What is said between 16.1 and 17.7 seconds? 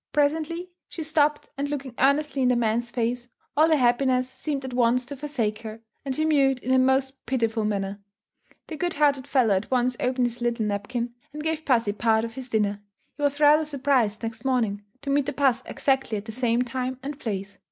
at the same time and place.